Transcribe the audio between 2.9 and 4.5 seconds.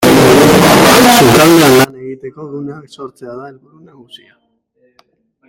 sortzea da helburu nagusia.